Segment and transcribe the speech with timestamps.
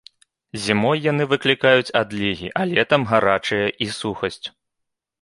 [0.63, 4.45] Зімой яны выклікаюць адлігі, а летам гарачыя і сухасць.